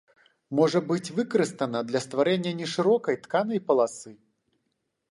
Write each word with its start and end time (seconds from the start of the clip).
Можа 0.59 0.79
быць 0.91 1.13
выкарыстана 1.17 1.79
для 1.91 2.01
стварэння 2.07 2.57
нешырокай 2.63 3.15
тканай 3.29 3.65
паласы. 3.71 4.11